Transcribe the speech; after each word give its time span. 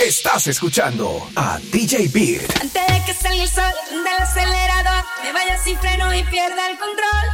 Estás 0.00 0.46
escuchando 0.46 1.28
a 1.36 1.58
DJ 1.72 2.08
Beat. 2.08 2.58
Antes 2.58 2.86
de 2.86 3.04
que 3.04 3.12
salga 3.12 3.42
el 3.42 3.48
sol 3.50 3.72
del 3.90 4.22
acelerador, 4.22 5.04
me 5.22 5.30
vaya 5.30 5.58
sin 5.62 5.78
freno 5.78 6.14
y 6.14 6.24
pierda 6.24 6.70
el 6.70 6.78
control. 6.78 7.26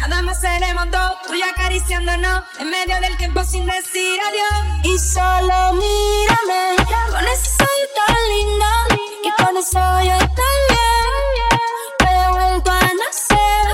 Nada 0.00 0.22
más 0.22 0.40
seremos 0.40 0.90
dos, 0.90 1.12
tú 1.26 1.34
y 1.34 1.42
acariciándonos 1.42 2.42
en 2.58 2.70
medio 2.70 2.98
del 3.02 3.18
tiempo 3.18 3.44
sin 3.44 3.66
decir 3.66 4.18
adiós. 4.18 4.80
Y 4.84 4.98
solo 4.98 5.74
mírame, 5.74 6.76
con 7.10 7.24
ese 7.28 7.50
soy 7.50 7.82
tan 7.94 8.16
linda, 8.32 8.72
y 9.22 9.42
con 9.42 9.56
eso 9.58 10.00
yo 10.00 10.18
también. 10.18 11.16
Que 11.98 12.06
he 12.06 12.70
a 12.70 12.92
nacer. 12.96 13.66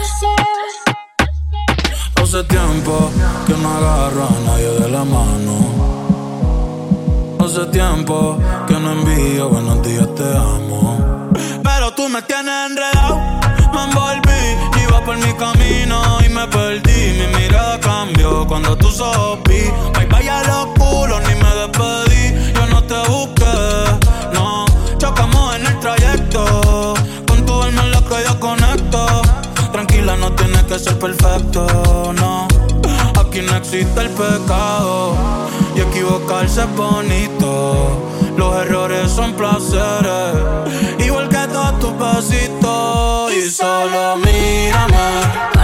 Hace 2.16 2.42
tiempo 2.44 3.12
que 3.46 3.52
no 3.52 3.76
agarro 3.76 4.26
a 4.26 4.40
nadie 4.46 4.70
de 4.80 4.88
la 4.88 5.04
mano 5.04 5.71
hace 7.52 7.66
tiempo 7.66 8.38
que 8.66 8.72
no 8.80 8.92
envío 8.92 9.50
buenos 9.50 9.82
días, 9.82 10.08
te 10.14 10.22
amo. 10.22 11.28
Pero 11.62 11.92
tú 11.92 12.08
me 12.08 12.22
tienes 12.22 12.70
enredado, 12.70 13.20
me 13.74 13.84
envolví, 13.84 14.82
iba 14.82 15.04
por 15.04 15.18
mi 15.18 15.32
camino 15.34 16.00
y 16.24 16.30
me 16.30 16.46
perdí. 16.48 17.12
Mi 17.18 17.26
mirada 17.36 17.78
cambió 17.78 18.46
cuando 18.46 18.74
tú 18.76 18.88
sopí. 18.90 19.64
Bye 19.94 20.06
bye 20.06 20.30
a 20.30 20.42
los 20.44 20.66
culos, 20.78 21.20
ni 21.28 21.34
me 21.34 21.54
despedí. 21.60 22.52
Yo 22.54 22.66
no 22.68 22.82
te 22.84 22.98
busqué, 23.10 23.44
no. 24.32 24.64
Chocamos 24.96 25.56
en 25.56 25.66
el 25.66 25.78
trayecto, 25.78 26.94
con 27.28 27.44
tu 27.44 27.62
alma 27.62 27.82
en 27.82 27.90
la 27.90 28.00
que 28.00 28.16
yo 28.26 28.40
conecto. 28.40 29.06
Tranquila, 29.72 30.16
no 30.16 30.32
tienes 30.32 30.62
que 30.62 30.78
ser 30.78 30.98
perfecto, 30.98 32.14
no. 32.14 32.48
Aquí 33.20 33.42
no 33.42 33.56
existe 33.56 34.00
el 34.00 34.08
pecado 34.08 35.41
equivocarse 36.12 36.60
es 36.62 36.76
bonito. 36.76 38.10
Los 38.36 38.56
errores 38.62 39.10
son 39.10 39.32
placeres. 39.34 40.36
Igual 40.98 41.28
que 41.28 41.38
todos 41.52 41.78
tus 41.78 41.98
besitos. 41.98 43.32
Y 43.32 43.50
solo 43.50 44.16
mírame. 44.16 45.61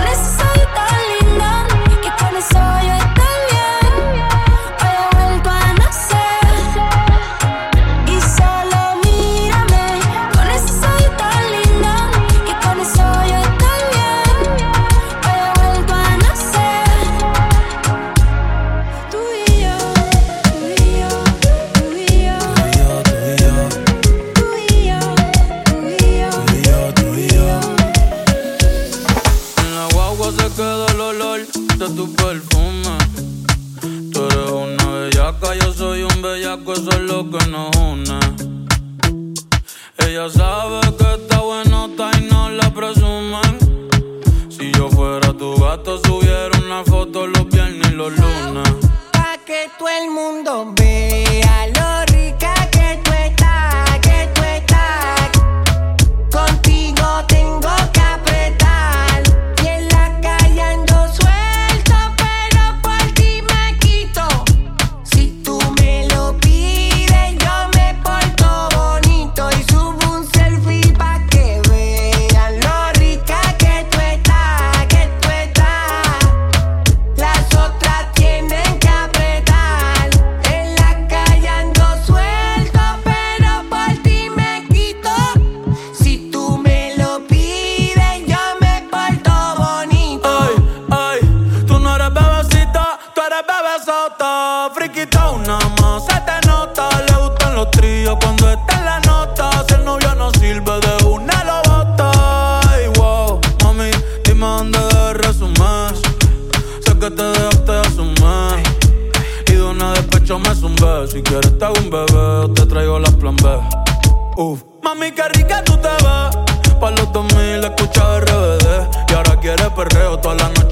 yo 44.78 44.88
fuera 44.90 45.32
tu 45.32 45.56
gato, 45.56 45.98
subiera 45.98 46.56
una 46.64 46.84
foto 46.84 47.26
los 47.26 47.48
viernes 47.48 47.90
y 47.90 47.94
los 47.94 48.12
lunes. 48.16 48.68
Pa' 49.12 49.36
que 49.44 49.68
todo 49.76 49.88
el 49.88 50.08
mundo 50.08 50.72
vea. 50.76 51.57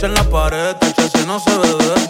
en 0.06 0.14
la 0.14 0.22
pared, 0.22 0.76
tacha, 0.76 1.08
si 1.08 1.26
no 1.26 1.40
se 1.40 1.50
ve 1.58 2.05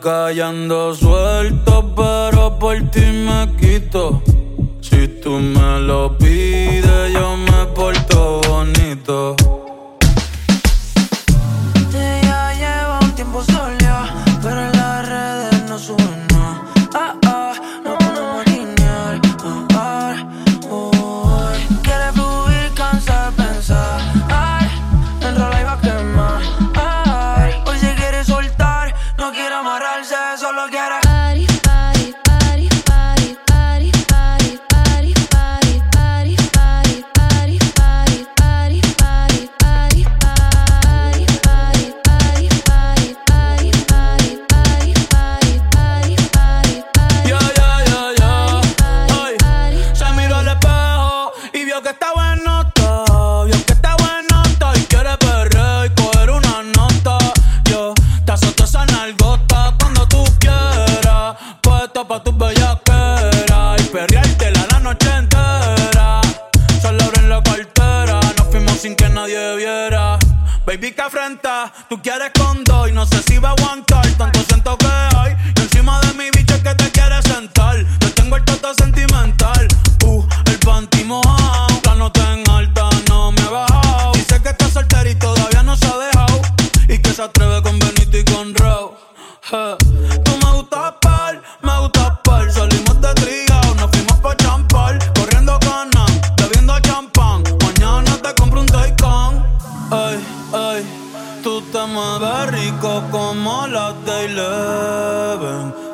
Callando 0.00 0.94
suelto, 0.94 1.92
pero 1.94 2.58
por 2.58 2.80
ti 2.90 3.00
me 3.00 3.54
quito. 3.60 4.22
Si 4.80 5.06
tú 5.22 5.32
me 5.32 5.80
lo 5.80 6.16
pides. 6.16 6.29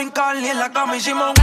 brincar 0.00 0.36
y 0.36 0.48
en 0.48 0.58
la 0.58 0.70
cama 0.72 0.96
hicimos 0.96 1.34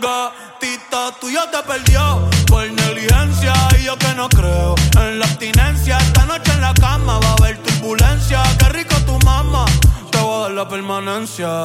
El 0.00 0.06
gatito 0.06 1.12
tuyo 1.20 1.40
te 1.50 1.62
perdió 1.62 2.26
por 2.46 2.66
negligencia 2.72 3.52
y 3.78 3.84
yo 3.84 3.98
que 3.98 4.14
no 4.14 4.30
creo 4.30 4.74
en 4.98 5.18
la 5.18 5.26
abstinencia. 5.26 5.98
Esta 5.98 6.24
noche 6.24 6.52
en 6.52 6.62
la 6.62 6.72
cama 6.72 7.18
va 7.18 7.28
a 7.28 7.32
haber 7.34 7.58
turbulencia. 7.58 8.42
Qué 8.58 8.68
rico 8.70 8.94
tu 9.04 9.18
mamá, 9.26 9.66
te 10.10 10.18
voy 10.18 10.36
a 10.36 10.42
dar 10.42 10.50
la 10.52 10.68
permanencia. 10.68 11.64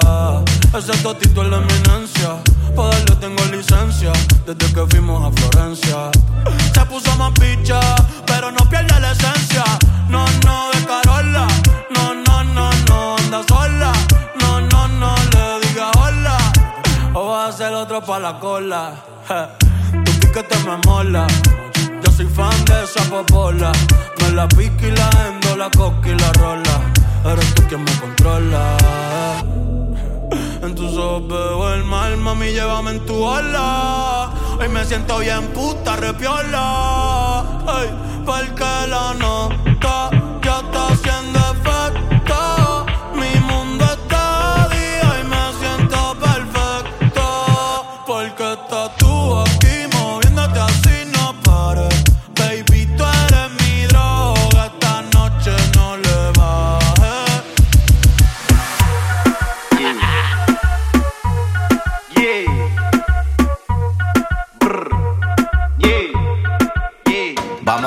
Ese 0.77 0.97
totito 1.01 1.43
es 1.43 1.49
la 1.49 1.57
eminencia. 1.57 2.43
Pa' 2.75 2.89
darle 2.89 3.15
tengo 3.21 3.45
licencia 3.45 4.11
desde 4.45 4.73
que 4.73 4.85
fuimos 4.87 5.23
a 5.23 5.31
Florencia. 5.39 6.11
Se 6.73 6.85
puso 6.87 7.15
más 7.15 7.31
picha, 7.39 7.79
pero 8.25 8.51
no 8.51 8.67
pierde 8.69 8.99
la 8.99 9.13
esencia. 9.13 9.63
No, 10.09 10.25
no, 10.45 10.71
de 10.71 11.04
pa' 18.05 18.19
la 18.19 18.39
cola. 18.39 18.93
Tu 20.05 20.11
piquete 20.19 20.55
me 20.65 20.77
mola. 20.85 21.25
Yo 22.03 22.11
soy 22.11 22.27
fan 22.27 22.65
de 22.65 22.83
esa 22.83 23.03
popola. 23.09 23.71
Me 24.19 24.29
la 24.31 24.47
pique 24.47 24.89
y 24.89 24.91
la 24.91 25.09
endo, 25.27 25.55
la 25.57 25.69
coca 25.71 26.09
y 26.09 26.15
la 26.15 26.31
rola. 26.33 26.75
Eres 27.25 27.55
tú 27.55 27.63
quien 27.67 27.83
me 27.83 27.91
controla. 27.99 28.77
En 30.61 30.75
tus 30.75 30.97
ojos 30.97 31.27
veo 31.27 31.73
el 31.73 31.83
mal, 31.85 32.17
mami, 32.17 32.51
llévame 32.51 32.91
en 32.91 33.05
tu 33.05 33.15
ola. 33.23 34.29
Hoy 34.59 34.69
me 34.69 34.83
siento 34.85 35.19
bien 35.19 35.47
puta, 35.53 35.95
repiola. 35.95 37.43
Ay, 37.67 37.89
porque 38.25 38.87
la 38.87 39.13
nota 39.15 39.64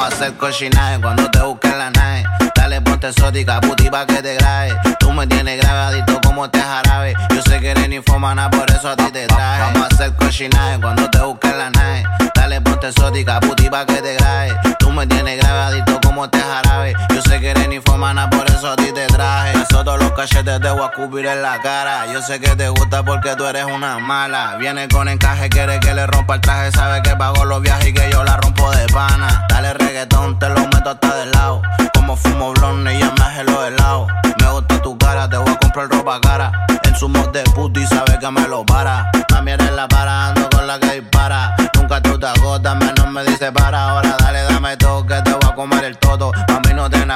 hacer 0.09 0.35
cochinaje 0.35 1.01
cuando 1.01 1.31
te 1.31 1.41
busquen 1.41 1.79
la 1.79 1.91
nave. 1.91 2.25
Dale 2.55 2.81
ponte 2.81 3.09
exótica, 3.09 3.61
puti 3.61 3.89
pa' 3.91 4.07
que 4.07 4.23
te 4.23 4.35
grabe. 4.37 4.75
Tú 4.99 5.13
me 5.13 5.27
tienes 5.27 5.61
grabadito 5.61 6.21
como 6.23 6.47
este 6.47 6.61
jarabe. 6.61 7.15
Yo 7.35 7.43
sé 7.43 7.61
que 7.61 7.71
eres 7.71 7.89
infomana, 7.93 8.51
por 8.51 8.71
eso 8.71 8.89
a 8.89 8.97
ti 8.97 9.11
te 9.13 9.27
traje. 9.27 9.61
Vamos 9.61 9.83
a 9.83 9.95
hacer 9.95 10.15
cochinaje 10.17 10.81
cuando 10.81 11.09
te 11.11 11.21
busquen 11.21 11.59
la 11.59 11.71
nave. 11.71 12.05
Dale 12.35 12.61
ponte 12.61 12.89
exótica, 12.89 13.41
puti 13.41 13.69
pa' 13.69 13.87
que 13.87 14.03
te 14.03 14.15
grabe. 14.15 14.78
Tú 14.89 14.95
me 14.95 15.07
tienes 15.07 15.37
grabadito 15.37 16.01
como 16.01 16.25
este 16.25 16.41
jarabe. 16.41 16.95
Yo 17.15 17.21
sé 17.21 17.39
que 17.41 17.51
eres 17.51 17.71
infomana, 17.71 18.31
por 18.31 18.47
eso 18.51 18.71
a 18.71 18.75
ti 18.75 18.91
te 18.95 19.07
traje. 19.07 19.53
Eso 19.61 19.85
todos 19.85 19.99
los 19.99 20.13
cachetes 20.13 20.63
te 20.63 20.71
voy 20.71 20.83
a 20.83 20.91
cubrir 20.93 21.27
en 21.27 21.43
la 21.43 21.61
cara. 21.61 22.11
Yo 22.11 22.23
sé 22.23 22.41
que 22.41 22.57
te 22.57 22.71
gusta 22.71 23.03
porque 23.03 23.37
tú 23.37 23.45
eres 23.45 23.67
una 23.67 23.99
mala. 23.99 24.57
Viene 24.57 24.89
con 24.89 25.07
encaje, 25.09 25.51
quiere 25.51 25.79
que 25.79 25.93
le 25.93 26.07
rompa 26.07 26.37
el 26.37 26.41
traje. 26.41 26.73
Sabe 26.73 27.03
que 27.03 27.15
pago 27.17 27.45
los 27.45 27.61
viajes 27.61 27.89
y 27.89 27.93
que 27.93 28.11
yo 28.11 28.25
la 28.25 28.39
rompo 28.39 28.71
de 28.71 28.87
pana. 28.87 29.45
Dale 29.51 29.75
reggaetón, 29.75 30.39
te 30.39 30.49
lo 30.49 30.61
meto 30.61 30.89
hasta 30.89 31.17
del 31.17 31.33
lado. 31.33 31.61
Como 31.93 32.17
fumo 32.17 32.55
blonde 32.55 32.95
y 32.95 33.01
ya 33.01 33.13
me 33.13 33.45
los 33.45 33.67
helados. 33.67 34.09
Me 34.41 34.51
gusta 34.51 34.81
tu 34.81 34.97
cara, 34.97 35.29
te 35.29 35.37
voy 35.37 35.53
a 35.53 35.59
comprar 35.59 35.91
ropa 35.91 36.19
cara. 36.23 36.67
En 36.85 36.97
su 36.97 37.11
mod 37.11 37.29
de 37.29 37.43
puto 37.55 37.79
y 37.79 37.87
sabe 37.87 38.19
que 38.19 38.31
me 38.31 38.49
lo 38.49 38.65
para. 38.65 39.11
Mami 39.33 39.51
eres 39.51 39.71
la 39.73 39.87
para, 39.87 40.29
ando 40.29 40.49
con 40.49 40.58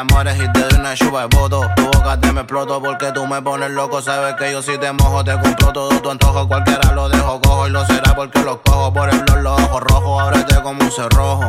enamores 0.03 0.37
y 0.37 0.53
te 0.53 0.61
doy 0.61 0.81
una 0.81 0.95
chupa 0.95 1.27
de 1.27 1.37
voto. 1.37 1.71
Tu 1.77 1.85
boca 1.85 2.19
te 2.19 2.33
me 2.33 2.41
exploto 2.41 2.83
porque 2.83 3.13
tú 3.13 3.27
me 3.27 3.41
pones 3.41 3.71
loco. 3.71 4.03
Sabes 4.03 4.35
que 4.35 4.51
yo 4.51 4.63
si 4.63 4.77
te 4.79 4.93
mojo, 4.93 5.23
te 5.25 5.33
compro 5.39 5.73
todo 5.73 6.01
tu 6.01 6.11
antojo. 6.11 6.47
Cualquiera 6.49 6.93
lo 6.93 7.09
dejo 7.09 7.41
cojo 7.41 7.69
y 7.69 7.71
lo 7.71 7.87
será 7.87 8.15
porque 8.15 8.41
lo 8.41 8.61
cojo 8.63 8.93
por 8.93 9.09
el 9.09 9.23
los 9.43 9.61
ojos 9.61 9.81
rojos. 9.83 10.23
Ábrete 10.23 10.63
como 10.63 10.83
un 10.83 10.91
cerrojo. 10.91 11.45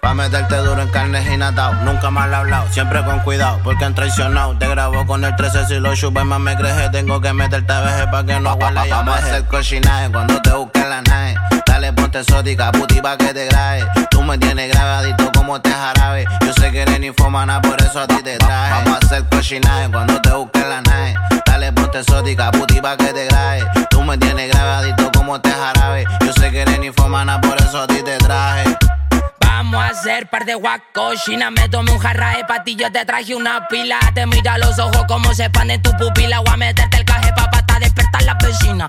Pa' 0.00 0.14
meterte 0.14 0.56
duro 0.56 0.82
en 0.82 0.88
carne 0.88 1.22
y 1.32 1.36
natao. 1.36 1.74
Nunca 1.84 2.08
he 2.08 2.34
hablado, 2.34 2.66
siempre 2.70 3.04
con 3.04 3.20
cuidado, 3.20 3.60
porque 3.62 3.84
han 3.84 3.94
traicionado. 3.94 4.58
Te 4.58 4.68
grabo 4.68 5.06
con 5.06 5.24
el 5.24 5.34
13 5.36 5.66
si 5.66 5.74
lo 5.78 5.94
chupes 5.94 6.24
más 6.24 6.40
me 6.40 6.56
crees. 6.56 6.90
Tengo 6.90 7.20
que 7.20 7.32
meterte 7.32 7.72
a 7.72 7.80
veces 7.80 8.06
pa' 8.08 8.24
que 8.24 8.38
no 8.40 8.54
huela 8.54 8.86
ya 8.86 8.96
Vamos 8.96 9.14
a 9.14 9.18
hacer 9.18 9.44
cochinaje 9.46 10.10
cuando 10.10 10.42
te 10.42 10.50
busques 10.50 10.88
la 10.88 11.02
nave. 11.02 11.36
Dale, 11.66 11.92
ponte 11.92 12.18
exótica, 12.18 12.72
puti 12.72 13.00
pa' 13.00 13.16
que 13.16 13.32
te 13.32 13.46
grabe. 13.46 13.84
Tú 14.22 14.28
me 14.28 14.38
tienes 14.38 14.72
grabadito 14.72 15.32
como 15.32 15.60
te 15.60 15.68
jarabe. 15.68 16.24
Yo 16.46 16.52
sé 16.52 16.70
que 16.70 16.82
eres 16.82 17.02
infomana, 17.02 17.60
por 17.60 17.76
eso 17.82 17.98
a 17.98 18.06
ti 18.06 18.22
te 18.22 18.38
traje. 18.38 18.70
Vamos 18.70 19.02
a 19.02 19.04
hacer 19.04 19.28
cochinaje 19.28 19.90
cuando 19.90 20.22
te 20.22 20.30
busques 20.30 20.64
la 20.64 20.80
nave. 20.80 21.14
Dale, 21.44 21.72
ponte 21.72 21.98
exótica, 21.98 22.52
puti 22.52 22.80
pa' 22.80 22.96
que 22.96 23.12
te 23.12 23.24
grabe. 23.26 23.64
Tú 23.90 24.00
me 24.02 24.16
tienes 24.16 24.48
grabadito 24.48 25.10
como 25.10 25.40
te 25.40 25.50
jarabe. 25.50 26.04
Yo 26.24 26.32
sé 26.34 26.52
que 26.52 26.60
eres 26.60 26.84
infomana, 26.84 27.40
por 27.40 27.60
eso 27.62 27.82
a 27.82 27.88
ti 27.88 28.00
te 28.04 28.16
traje. 28.18 28.76
Vamos 29.40 29.82
a 29.82 29.88
hacer 29.88 30.30
par 30.30 30.44
de 30.44 30.54
guacochina. 30.54 31.50
Me 31.50 31.68
tomé 31.68 31.90
un 31.90 31.98
jarra 31.98 32.36
de 32.36 32.44
patillo, 32.44 32.92
te 32.92 33.04
traje 33.04 33.34
una 33.34 33.66
pila. 33.66 33.98
Te 34.14 34.24
mira 34.26 34.56
los 34.56 34.78
ojos 34.78 35.04
como 35.08 35.34
se 35.34 35.46
expanden 35.46 35.82
tu 35.82 35.90
pupila. 35.96 36.38
Voy 36.38 36.54
a 36.54 36.56
meterte 36.58 36.98
el 36.98 37.04
despertar 37.04 37.21
la 38.24 38.34
vecina. 38.34 38.88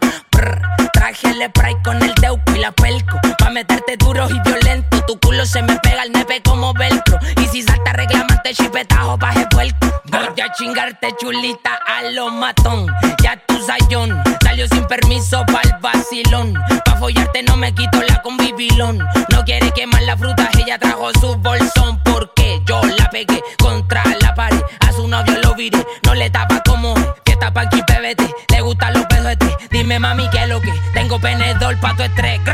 traje 0.93 1.27
el 1.29 1.43
spray 1.47 1.75
con 1.83 2.01
el 2.01 2.13
teuco 2.15 2.55
y 2.55 2.59
la 2.59 2.71
pelco. 2.71 3.19
Pa' 3.37 3.49
meterte 3.49 3.97
duro 3.97 4.27
y 4.29 4.39
violento. 4.39 5.03
Tu 5.05 5.19
culo 5.19 5.45
se 5.45 5.61
me 5.61 5.75
pega 5.79 6.03
al 6.03 6.11
nepe 6.11 6.41
como 6.43 6.73
velcro. 6.73 7.17
Y 7.41 7.47
si 7.47 7.61
salta 7.61 7.93
reclamante, 7.93 8.53
chipetajo 8.53 9.17
pa' 9.17 9.33
puerco. 9.49 9.87
Voy 10.05 10.41
a 10.41 10.51
chingarte 10.53 11.15
chulita 11.19 11.79
a 11.87 12.03
lo 12.11 12.29
matón. 12.29 12.87
Ya 13.21 13.37
tu 13.47 13.59
sayón 13.65 14.21
salió 14.43 14.67
sin 14.67 14.85
permiso 14.85 15.45
pa'l 15.45 15.77
vacilón. 15.81 16.53
Pa' 16.85 16.95
follarte 16.97 17.43
no 17.43 17.55
me 17.57 17.73
quito 17.73 18.01
la 18.01 18.21
convivilón. 18.21 18.99
No 19.29 19.43
quiere 19.45 19.71
quemar 19.71 20.03
la 20.03 20.17
fruta, 20.17 20.49
ella 20.59 20.77
trajo 20.77 21.11
su 21.19 21.35
bolsón. 21.35 21.99
Porque 22.03 22.61
yo 22.65 22.81
la 22.97 23.09
pegué 23.09 23.41
contra 23.59 24.03
la 24.21 24.33
pared. 24.35 24.61
A 24.87 24.91
su 24.91 25.07
novio 25.07 25.37
lo 25.41 25.55
viré, 25.55 25.85
no 26.03 26.13
le 26.13 26.29
tapa 26.29 26.61
como 26.65 26.93
Fiesta 27.33 27.51
pa' 27.51 27.61
aquí, 27.61 27.81
PBT, 27.81 28.21
le 28.51 28.59
los 28.59 28.75
pedotes. 28.75 29.02
Dime 29.93 30.07
mami 30.07 30.27
que 30.31 30.47
lo 30.47 30.59
que 30.59 30.73
tengo 30.91 31.19
penedor 31.19 31.79
pa' 31.79 31.93
tu 31.95 32.01
estrés. 32.01 32.41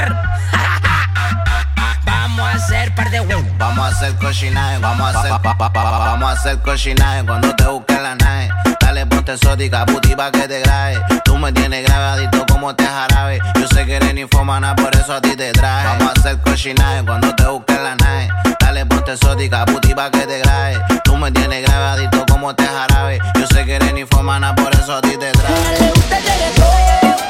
Vamos 2.03 2.41
a 2.41 2.51
hacer 2.51 2.93
par 2.93 3.09
de 3.09 3.21
huevos. 3.21 3.45
Vamos 3.57 3.85
a 3.85 3.87
hacer 3.87 4.13
cochinaje, 4.17 4.77
vamos 4.79 5.15
a 5.15 5.19
hacer 5.19 5.31
pa, 5.41 5.57
pa, 5.57 5.71
pa, 5.71 5.83
vamos 5.83 6.29
a 6.29 6.33
hacer 6.33 6.59
cochinaje 6.59 7.23
cuando 7.25 7.55
te 7.55 7.63
busque 7.65 7.93
la 7.93 8.15
nave. 8.15 8.49
Dale 8.81 9.05
ponte 9.05 9.31
exótica, 9.35 9.85
puti 9.85 10.15
pa' 10.15 10.31
que 10.31 10.49
te 10.49 10.59
grabe. 10.59 11.01
Tú 11.23 11.37
me 11.37 11.53
tienes 11.53 11.85
grabadito 11.85 12.45
como 12.45 12.75
te 12.75 12.85
jarabe. 12.85 13.39
Yo 13.55 13.67
sé 13.69 13.85
que 13.85 13.95
eres 13.95 14.17
infomana, 14.17 14.75
por 14.75 14.93
eso 14.93 15.13
a 15.13 15.21
ti 15.21 15.33
te 15.37 15.53
traje. 15.53 15.87
Vamos 15.87 16.09
a 16.09 16.19
hacer 16.19 16.41
cochinaje 16.41 17.05
cuando 17.05 17.33
te 17.35 17.45
busque 17.45 17.73
la 17.73 17.95
nave. 17.95 18.27
Dale 18.59 18.85
ponte 18.85 19.13
exótica, 19.13 19.63
puti 19.65 19.93
pa' 19.93 20.11
que 20.11 20.27
te 20.27 20.39
grabe. 20.39 20.77
Tú 21.05 21.15
me 21.15 21.31
tienes 21.31 21.63
grabadito 21.65 22.25
como 22.29 22.53
te 22.53 22.65
jarabe. 22.65 23.19
Yo 23.39 23.47
sé 23.47 23.63
que 23.65 23.75
eres 23.75 23.97
infomana, 23.97 24.53
por 24.55 24.73
eso 24.75 24.97
a 24.97 25.01
ti 25.01 25.15
te 25.17 25.31
traje. 25.31 25.79
Le 25.79 25.91
gusta 25.91 26.17
el 26.17 26.23
reggaetón, 26.25 27.28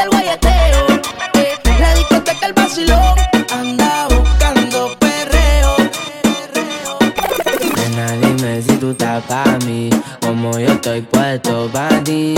a 0.00 0.04
ella 0.04 0.04
le 0.04 0.04
gusta 0.04 0.04
el 0.04 0.10
guayeteo. 0.10 0.86
La 1.78 1.94
discoteca, 1.94 2.46
el 2.46 2.52
vacilón. 2.52 3.30
pa' 9.28 9.58
mí, 9.66 9.90
como 10.20 10.58
yo 10.58 10.72
estoy 10.72 11.02
puesto 11.02 11.68
pa' 11.72 11.88
ti. 12.04 12.34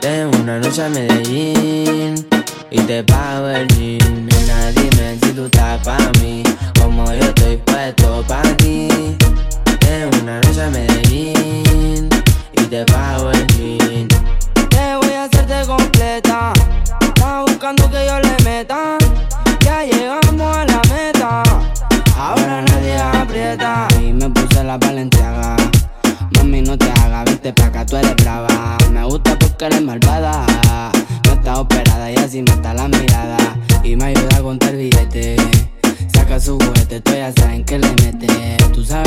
De 0.00 0.26
una 0.26 0.58
noche 0.58 0.82
a 0.82 0.88
Medellín 0.88 2.26
y 2.70 2.80
te 2.80 3.02
pago 3.04 3.48
el 3.48 3.66
jean. 3.68 4.26
Nena, 4.26 4.70
dime 4.72 5.18
si 5.22 5.32
tú 5.32 5.44
estás 5.46 5.80
pa' 5.84 6.13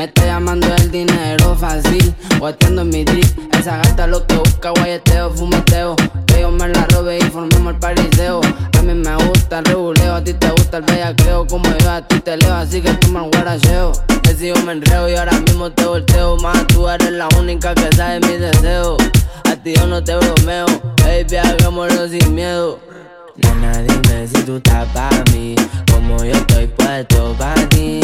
Me 0.00 0.06
está 0.06 0.24
llamando 0.24 0.66
el 0.76 0.90
dinero 0.90 1.54
fácil, 1.54 2.14
guateando 2.38 2.80
en 2.80 2.88
mi 2.88 3.04
drip. 3.04 3.54
Esa 3.54 3.76
gata 3.76 4.06
lo 4.06 4.26
que 4.26 4.34
busca, 4.34 4.70
guayeteo, 4.70 5.28
fumeteo. 5.28 5.94
Que 6.26 6.40
yo 6.40 6.50
me 6.50 6.68
la 6.68 6.86
robe 6.86 7.18
y 7.18 7.20
formemos 7.24 7.74
el 7.74 7.78
pariseo. 7.80 8.40
A 8.78 8.82
mí 8.82 8.94
me 8.94 9.14
gusta 9.26 9.58
el 9.58 9.66
reguleo, 9.66 10.14
a 10.14 10.24
ti 10.24 10.32
te 10.32 10.48
gusta 10.52 10.78
el 10.78 10.84
bellaqueo. 10.84 11.46
Como 11.46 11.68
yo 11.80 11.90
a 11.90 12.00
ti 12.00 12.18
te 12.18 12.38
leo, 12.38 12.54
así 12.54 12.80
que 12.80 12.90
toma 12.94 13.24
el 13.26 13.30
guaracheo. 13.30 13.92
Que 14.22 14.32
si 14.32 14.48
yo 14.48 14.54
me 14.64 14.72
enreo 14.72 15.06
y 15.06 15.16
ahora 15.16 15.38
mismo 15.38 15.70
te 15.70 15.84
volteo. 15.84 16.38
Más 16.38 16.66
tú 16.68 16.88
eres 16.88 17.12
la 17.12 17.28
única 17.38 17.74
que 17.74 17.94
sabe 17.94 18.20
mis 18.20 18.40
deseos. 18.40 18.96
A 19.44 19.54
ti 19.56 19.74
yo 19.74 19.86
no 19.86 20.02
te 20.02 20.16
bromeo, 20.16 20.64
baby, 21.04 21.36
hagámoslo 21.36 22.08
sin 22.08 22.34
miedo. 22.34 22.80
Nena, 23.36 23.82
dime 23.82 24.26
si 24.28 24.42
tú 24.44 24.56
estás 24.56 24.88
pa' 24.94 25.10
mí, 25.34 25.56
como 25.92 26.24
yo 26.24 26.32
estoy 26.32 26.68
puesto 26.68 27.34
pa' 27.38 27.54
ti 27.68 28.00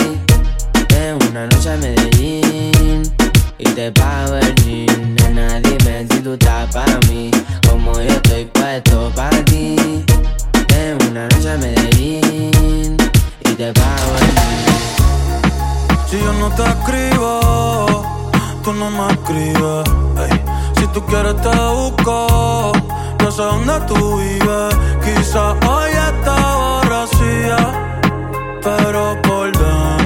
una 1.14 1.46
noche 1.46 1.70
a 1.70 1.76
Medellín 1.76 3.02
y 3.58 3.64
te 3.64 3.92
pago 3.92 4.36
el 4.36 4.54
jean. 4.56 5.14
Nena, 5.16 5.60
dime 5.60 6.06
si 6.10 6.20
tú 6.20 6.32
estás 6.32 6.72
pa' 6.74 6.84
mí, 7.08 7.30
como 7.68 7.92
yo 7.94 8.08
estoy 8.08 8.44
puesto 8.46 9.10
pa' 9.14 9.30
ti. 9.44 10.04
De 10.68 10.96
una 11.08 11.28
noche 11.28 11.50
a 11.50 11.56
Medellín 11.56 12.96
y 13.40 13.50
te 13.54 13.72
pago 13.72 14.12
el. 14.20 14.26
Si 16.08 16.18
yo 16.18 16.32
no 16.34 16.50
te 16.50 16.64
escribo, 16.64 18.02
tú 18.64 18.72
no 18.72 18.90
me 18.90 19.12
escribes. 19.12 19.88
Si 20.78 20.86
tú 20.88 21.04
quieres 21.06 21.36
te 21.42 21.48
busco, 21.48 22.72
yo 23.20 23.30
sé 23.30 23.42
dónde 23.42 23.80
tú 23.86 24.18
vives. 24.18 24.74
Quizá 25.04 25.52
hoy 25.68 25.90
está 25.90 26.36
borracía 26.56 27.86
pero 28.66 29.16
por 29.22 29.52
dentro 29.52 30.05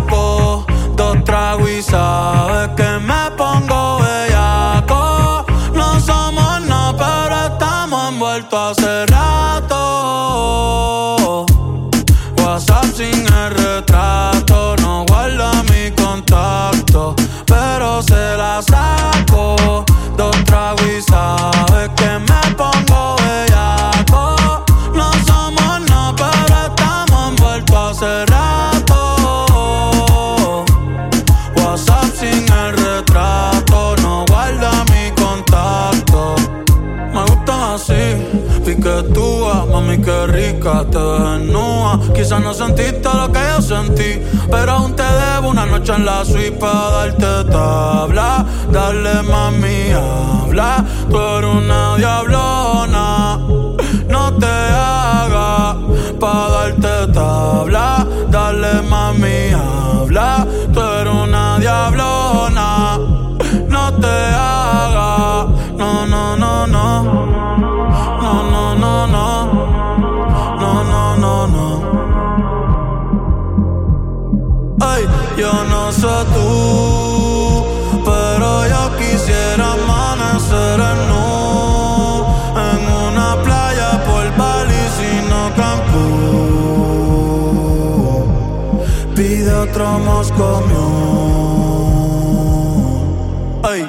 Ay, 93.63 93.87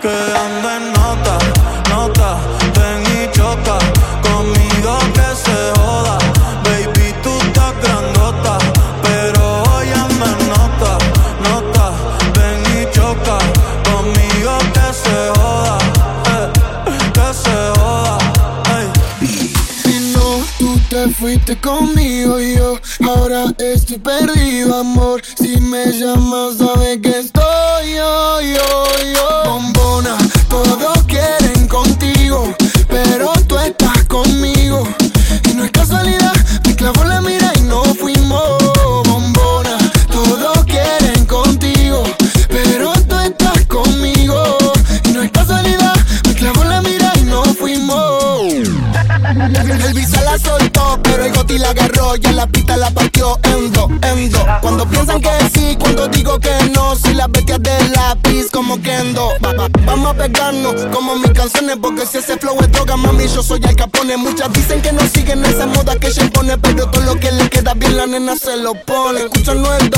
que 0.00 0.08
anda 0.08 0.76
en 0.76 0.92
nota, 0.92 1.38
nota, 1.88 2.38
ven 2.76 3.02
y 3.16 3.30
choca 3.32 3.76
conmigo 4.22 4.98
que 5.14 5.28
se 5.34 5.58
joda. 5.76 6.16
Baby, 6.62 7.12
tú 7.24 7.30
estás 7.44 7.74
grandota, 7.82 8.58
pero 9.02 9.62
hoy 9.64 9.88
anda 9.88 10.26
en 10.26 10.48
nota, 10.48 10.92
nota, 11.48 11.92
ven 12.36 12.62
y 12.76 12.94
choca 12.94 13.38
conmigo 13.90 14.58
que 14.72 14.86
se 14.94 15.18
joda, 15.40 15.78
eh, 16.34 16.48
que 17.12 17.34
se 17.34 17.58
joda. 17.80 18.18
Ay. 18.76 18.86
Y 19.86 20.14
no, 20.14 20.44
tú 20.56 20.78
te 20.88 21.08
fuiste 21.08 21.60
conmigo 21.60 22.38
yo 22.38 22.78
ahora 23.08 23.44
estoy 23.58 23.98
perdido, 23.98 24.76
amor. 24.76 25.19
Si 25.50 25.60
me 25.62 25.84
llamas, 25.86 26.58
sabes 26.58 27.00
que 27.02 27.18
estoy 27.18 27.94
yo, 27.96 28.40
yo, 28.40 28.84
yo. 29.12 29.29
Porque 62.00 62.12
si 62.12 62.18
ese 62.18 62.38
flow 62.38 62.56
es 62.60 62.72
droga, 62.72 62.96
mami, 62.96 63.26
yo 63.28 63.42
soy 63.42 63.60
el 63.62 63.76
capone. 63.76 64.16
Muchas 64.16 64.50
dicen 64.52 64.80
que 64.80 64.90
no 64.92 65.06
siguen 65.06 65.44
esa 65.44 65.66
moda 65.66 65.96
que 65.96 66.10
se 66.10 66.22
impone, 66.22 66.56
pero 66.56 66.88
todo 66.90 67.02
lo 67.02 67.20
que 67.20 67.30
le 67.30 67.48
queda 67.50 67.74
bien 67.74 67.96
la 67.96 68.06
nena 68.06 68.36
se 68.36 68.56
lo 68.56 68.74
pone. 68.74 69.20
Escuchan 69.20 69.60
no 69.60 69.74
el 69.74 69.90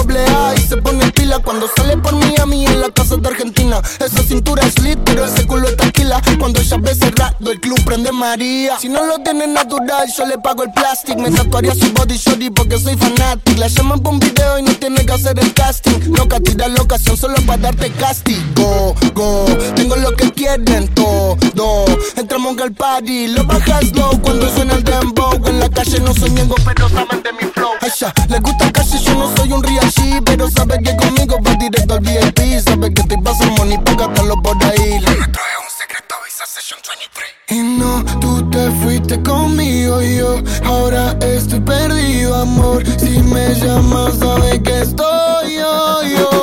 pone 0.92 1.12
pila 1.12 1.38
cuando 1.38 1.68
sale 1.76 1.96
por 1.96 2.14
Miami 2.14 2.66
en 2.66 2.80
la 2.80 2.90
casa 2.90 3.16
de 3.16 3.28
Argentina. 3.28 3.80
Esa 3.98 4.22
cintura 4.22 4.62
es 4.66 4.78
lit, 4.80 4.98
pero 5.04 5.24
ese 5.24 5.46
culo 5.46 5.68
es 5.68 5.76
tranquila. 5.76 6.20
Cuando 6.38 6.60
ella 6.60 6.76
ve 6.80 6.94
cerrado, 6.94 7.50
el 7.50 7.60
club 7.60 7.82
prende 7.84 8.12
María. 8.12 8.78
Si 8.78 8.88
no 8.88 9.04
lo 9.04 9.18
tiene 9.20 9.46
natural, 9.46 10.06
yo 10.16 10.26
le 10.26 10.38
pago 10.38 10.64
el 10.64 10.72
plastic. 10.72 11.16
Me 11.16 11.30
tatuaría 11.30 11.74
su 11.74 11.90
body 11.92 12.16
shorty 12.16 12.50
porque 12.50 12.78
soy 12.78 12.96
fanatic. 12.96 13.58
La 13.58 13.68
llaman 13.68 14.00
por 14.00 14.14
un 14.14 14.20
video 14.20 14.58
y 14.58 14.62
no 14.62 14.74
tiene 14.74 15.04
que 15.04 15.12
hacer 15.12 15.38
el 15.38 15.52
casting. 15.54 16.14
Loca, 16.16 16.40
tira 16.40 16.68
la 16.68 16.82
ocasión 16.82 17.16
solo 17.16 17.36
para 17.46 17.62
darte 17.62 17.90
castigo. 17.92 18.94
Go, 19.14 19.46
tengo 19.74 19.96
lo 19.96 20.14
que 20.16 20.30
quieren 20.32 20.88
todo. 20.88 21.36
Entramos 22.16 22.58
al 22.58 22.72
party, 22.72 23.28
lo 23.28 23.44
bajas 23.44 23.92
low 23.92 24.20
cuando 24.22 24.48
suena 24.54 24.74
el 24.74 24.84
dembow. 24.84 25.40
En 25.46 25.60
la 25.60 25.68
calle 25.68 26.00
no 26.00 26.14
soy 26.14 26.30
ñengo, 26.30 26.54
pero 26.64 26.88
saben 26.88 27.22
de 27.22 27.32
mi 27.32 27.50
flow. 27.52 27.71
Ay, 27.84 27.90
ya, 27.98 28.14
le 28.28 28.38
gusta 28.38 28.70
casi, 28.70 28.96
yo 29.00 29.12
no 29.14 29.36
soy 29.36 29.50
un 29.50 29.60
real 29.60 29.90
G, 29.90 30.22
pero 30.24 30.48
sabe 30.48 30.78
que 30.84 30.94
conmigo 30.96 31.36
va 31.44 31.52
directo 31.54 31.94
al 31.94 32.00
VIP. 32.00 32.60
Sabe 32.64 32.94
que 32.94 33.02
estoy 33.02 33.20
pasando 33.20 33.56
money 33.56 33.76
pa' 33.78 33.94
gastarlo 33.94 34.40
por 34.40 34.56
ahí. 34.64 35.00
Lo 35.00 35.10
nuestro 35.10 35.42
es 35.42 35.58
un 35.58 35.70
secreto, 35.76 36.14
Visa 36.24 36.46
Session 36.46 36.78
23. 36.86 37.28
Y 37.48 37.58
no, 37.78 38.04
tú 38.20 38.48
te 38.50 38.70
fuiste 38.82 39.20
conmigo 39.24 40.00
y 40.00 40.18
yo 40.18 40.36
ahora 40.64 41.16
estoy 41.22 41.58
perdido, 41.58 42.36
amor. 42.36 42.84
Si 43.00 43.20
me 43.20 43.52
llamas, 43.52 44.14
sabes 44.16 44.60
que 44.60 44.82
estoy 44.82 45.56
yo, 45.56 46.02
yo. 46.04 46.41